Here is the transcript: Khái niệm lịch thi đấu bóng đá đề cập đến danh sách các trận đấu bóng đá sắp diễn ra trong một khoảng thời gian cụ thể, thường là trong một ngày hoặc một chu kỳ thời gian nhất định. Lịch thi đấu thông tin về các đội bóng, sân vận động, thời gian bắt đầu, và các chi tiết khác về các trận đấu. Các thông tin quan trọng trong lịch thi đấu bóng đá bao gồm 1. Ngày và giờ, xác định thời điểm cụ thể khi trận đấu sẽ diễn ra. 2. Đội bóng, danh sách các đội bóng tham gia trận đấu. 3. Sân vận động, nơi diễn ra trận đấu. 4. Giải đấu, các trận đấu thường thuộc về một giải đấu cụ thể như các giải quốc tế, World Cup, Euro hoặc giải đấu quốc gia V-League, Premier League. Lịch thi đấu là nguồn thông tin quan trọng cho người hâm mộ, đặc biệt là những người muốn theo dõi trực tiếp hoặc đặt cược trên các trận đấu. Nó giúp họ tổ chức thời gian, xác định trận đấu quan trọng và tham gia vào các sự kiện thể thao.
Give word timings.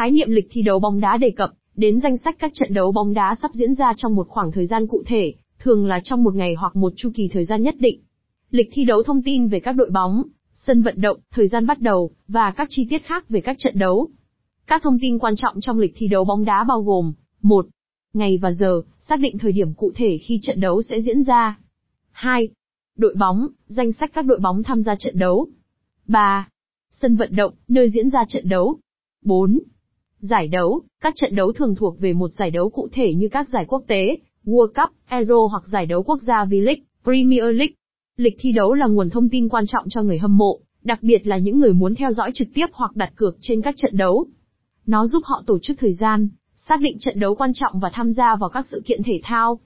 Khái 0.00 0.10
niệm 0.10 0.30
lịch 0.30 0.46
thi 0.50 0.62
đấu 0.62 0.78
bóng 0.78 1.00
đá 1.00 1.16
đề 1.16 1.30
cập 1.30 1.50
đến 1.76 2.00
danh 2.00 2.16
sách 2.16 2.36
các 2.38 2.52
trận 2.54 2.74
đấu 2.74 2.92
bóng 2.92 3.14
đá 3.14 3.34
sắp 3.42 3.50
diễn 3.54 3.74
ra 3.74 3.92
trong 3.96 4.14
một 4.14 4.28
khoảng 4.28 4.52
thời 4.52 4.66
gian 4.66 4.86
cụ 4.86 5.02
thể, 5.06 5.34
thường 5.58 5.86
là 5.86 6.00
trong 6.04 6.24
một 6.24 6.34
ngày 6.34 6.54
hoặc 6.54 6.76
một 6.76 6.92
chu 6.96 7.10
kỳ 7.14 7.28
thời 7.28 7.44
gian 7.44 7.62
nhất 7.62 7.74
định. 7.78 8.00
Lịch 8.50 8.68
thi 8.72 8.84
đấu 8.84 9.02
thông 9.02 9.22
tin 9.22 9.48
về 9.48 9.60
các 9.60 9.72
đội 9.72 9.90
bóng, 9.90 10.22
sân 10.54 10.82
vận 10.82 11.00
động, 11.00 11.18
thời 11.30 11.48
gian 11.48 11.66
bắt 11.66 11.80
đầu, 11.80 12.10
và 12.28 12.50
các 12.50 12.68
chi 12.70 12.86
tiết 12.90 12.98
khác 13.04 13.28
về 13.28 13.40
các 13.40 13.56
trận 13.58 13.78
đấu. 13.78 14.08
Các 14.66 14.82
thông 14.82 14.98
tin 15.00 15.18
quan 15.18 15.36
trọng 15.36 15.60
trong 15.60 15.78
lịch 15.78 15.92
thi 15.96 16.08
đấu 16.08 16.24
bóng 16.24 16.44
đá 16.44 16.64
bao 16.68 16.82
gồm 16.82 17.12
1. 17.42 17.66
Ngày 18.12 18.38
và 18.42 18.52
giờ, 18.52 18.82
xác 19.00 19.20
định 19.20 19.38
thời 19.38 19.52
điểm 19.52 19.74
cụ 19.74 19.92
thể 19.96 20.18
khi 20.18 20.38
trận 20.42 20.60
đấu 20.60 20.82
sẽ 20.82 21.00
diễn 21.00 21.22
ra. 21.22 21.58
2. 22.10 22.48
Đội 22.96 23.14
bóng, 23.14 23.46
danh 23.66 23.92
sách 23.92 24.10
các 24.14 24.24
đội 24.24 24.38
bóng 24.38 24.62
tham 24.62 24.82
gia 24.82 24.94
trận 24.94 25.18
đấu. 25.18 25.48
3. 26.06 26.48
Sân 26.90 27.16
vận 27.16 27.36
động, 27.36 27.54
nơi 27.68 27.90
diễn 27.90 28.10
ra 28.10 28.24
trận 28.28 28.48
đấu. 28.48 28.78
4. 29.24 29.58
Giải 30.20 30.48
đấu, 30.48 30.82
các 31.00 31.14
trận 31.16 31.34
đấu 31.34 31.52
thường 31.52 31.74
thuộc 31.74 32.00
về 32.00 32.12
một 32.12 32.28
giải 32.28 32.50
đấu 32.50 32.70
cụ 32.70 32.88
thể 32.92 33.14
như 33.14 33.28
các 33.28 33.48
giải 33.48 33.64
quốc 33.68 33.84
tế, 33.86 34.16
World 34.44 34.66
Cup, 34.66 34.90
Euro 35.08 35.46
hoặc 35.50 35.62
giải 35.72 35.86
đấu 35.86 36.02
quốc 36.02 36.18
gia 36.26 36.44
V-League, 36.44 36.82
Premier 37.04 37.44
League. 37.44 37.74
Lịch 38.16 38.36
thi 38.38 38.52
đấu 38.52 38.74
là 38.74 38.86
nguồn 38.86 39.10
thông 39.10 39.28
tin 39.28 39.48
quan 39.48 39.64
trọng 39.66 39.84
cho 39.88 40.02
người 40.02 40.18
hâm 40.18 40.36
mộ, 40.36 40.60
đặc 40.82 40.98
biệt 41.02 41.26
là 41.26 41.38
những 41.38 41.58
người 41.58 41.72
muốn 41.72 41.94
theo 41.94 42.12
dõi 42.12 42.30
trực 42.34 42.48
tiếp 42.54 42.66
hoặc 42.72 42.96
đặt 42.96 43.12
cược 43.16 43.36
trên 43.40 43.62
các 43.62 43.74
trận 43.76 43.96
đấu. 43.96 44.26
Nó 44.86 45.06
giúp 45.06 45.22
họ 45.24 45.42
tổ 45.46 45.58
chức 45.62 45.76
thời 45.80 45.92
gian, 45.92 46.28
xác 46.56 46.80
định 46.80 46.96
trận 46.98 47.20
đấu 47.20 47.34
quan 47.34 47.50
trọng 47.54 47.80
và 47.80 47.90
tham 47.92 48.12
gia 48.12 48.36
vào 48.36 48.50
các 48.50 48.66
sự 48.66 48.82
kiện 48.86 49.02
thể 49.02 49.20
thao. 49.22 49.58